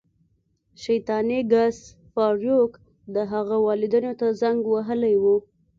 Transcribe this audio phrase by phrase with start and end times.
[0.83, 1.77] شیطاني ګس
[2.13, 2.71] فارویک
[3.15, 5.25] د هغه والدینو ته زنګ وهلی و